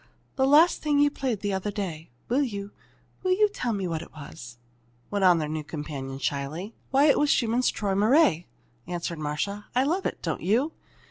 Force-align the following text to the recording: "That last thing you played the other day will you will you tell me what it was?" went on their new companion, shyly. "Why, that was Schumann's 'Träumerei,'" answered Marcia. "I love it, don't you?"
"That 0.35 0.47
last 0.47 0.81
thing 0.81 0.97
you 0.97 1.11
played 1.11 1.41
the 1.41 1.53
other 1.53 1.69
day 1.69 2.09
will 2.27 2.41
you 2.41 2.71
will 3.21 3.33
you 3.33 3.47
tell 3.49 3.71
me 3.71 3.87
what 3.87 4.01
it 4.01 4.11
was?" 4.11 4.57
went 5.11 5.23
on 5.23 5.37
their 5.37 5.47
new 5.47 5.63
companion, 5.63 6.17
shyly. 6.17 6.73
"Why, 6.89 7.05
that 7.05 7.19
was 7.19 7.29
Schumann's 7.29 7.71
'Träumerei,'" 7.71 8.47
answered 8.87 9.19
Marcia. 9.19 9.65
"I 9.75 9.83
love 9.83 10.07
it, 10.07 10.17
don't 10.23 10.41
you?" 10.41 10.71